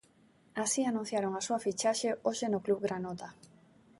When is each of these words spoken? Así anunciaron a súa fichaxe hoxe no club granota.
Así 0.63 0.81
anunciaron 0.91 1.33
a 1.35 1.41
súa 1.47 1.63
fichaxe 1.65 2.09
hoxe 2.25 2.45
no 2.49 2.63
club 2.65 2.79
granota. 2.87 3.27